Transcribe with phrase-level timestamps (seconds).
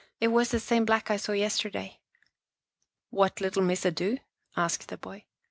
[0.19, 1.99] It was the same Black I saw yesterday.""
[3.11, 4.17] What little Missa do?"
[4.57, 5.25] asked the boy.